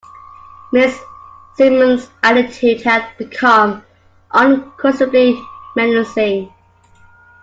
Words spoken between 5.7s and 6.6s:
menacing.